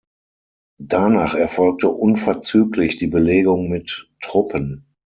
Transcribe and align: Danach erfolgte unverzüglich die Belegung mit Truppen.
Danach 0.81 1.35
erfolgte 1.35 1.87
unverzüglich 1.89 2.95
die 2.97 3.05
Belegung 3.05 3.69
mit 3.69 4.09
Truppen. 4.19 4.87